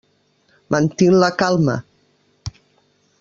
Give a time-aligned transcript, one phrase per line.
[0.71, 1.75] Mantín la calma.